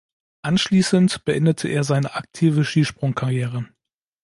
Anschließend 0.41 1.25
beendete 1.25 1.67
er 1.67 1.83
seine 1.83 2.15
aktive 2.15 2.65
Skisprungkarriere. 2.65 3.67